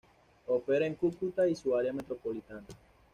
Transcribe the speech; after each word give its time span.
Opera 0.47 0.87
en 0.87 0.95
Cúcuta 0.95 1.47
y 1.47 1.53
su 1.55 1.75
área 1.75 1.93
metropolitana. 1.93 2.65